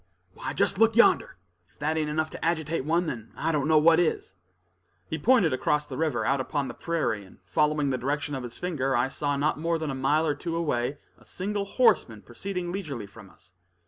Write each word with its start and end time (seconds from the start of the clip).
"Why, 0.33 0.53
just 0.53 0.79
look 0.79 0.95
yonder, 0.95 1.37
if 1.69 1.77
that 1.77 1.95
ain't 1.95 2.09
enough 2.09 2.31
to 2.31 2.43
agitate 2.43 2.85
one, 2.85 3.05
then 3.05 3.31
I 3.37 3.51
don't 3.51 3.67
know 3.67 3.77
what 3.77 3.99
is." 3.99 4.33
He 5.05 5.19
pointed 5.19 5.53
across 5.53 5.85
the 5.85 5.95
river, 5.95 6.25
out 6.25 6.41
upon 6.41 6.67
the 6.67 6.73
prairie; 6.73 7.23
and 7.23 7.37
following 7.45 7.91
the 7.91 7.99
direction 7.99 8.33
of 8.33 8.41
his 8.41 8.57
finger, 8.57 8.95
I 8.95 9.09
saw 9.09 9.37
not 9.37 9.59
more 9.59 9.77
than 9.77 9.91
a 9.91 9.93
mile 9.93 10.25
or 10.25 10.33
two 10.33 10.55
away 10.55 10.97
a 11.19 11.23
single 11.23 11.65
horseman 11.65 12.23
proceeding 12.23 12.71
leisurely 12.71 13.05
from 13.05 13.29
us. 13.29 13.53